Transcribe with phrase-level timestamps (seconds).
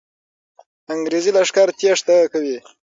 [0.93, 2.57] انګریزي لښکر تېښته کوي.